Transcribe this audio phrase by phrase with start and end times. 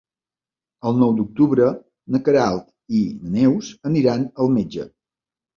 [0.91, 1.67] El nou d'octubre
[2.15, 2.65] na Queralt
[3.01, 4.91] i na Neus aniran al metge.